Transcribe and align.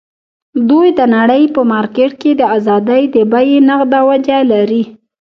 دوی 0.69 0.87
د 0.97 1.01
نړۍ 1.15 1.43
په 1.55 1.61
مارکېټ 1.71 2.11
کې 2.21 2.31
د 2.35 2.41
ازادۍ 2.57 3.03
د 3.15 3.17
بیې 3.31 3.57
نغده 3.69 4.01
وجه 4.09 4.37
لري. 4.51 4.83